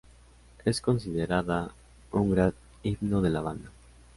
[0.65, 1.75] Es considerada
[2.11, 3.69] un gran himno de la banda.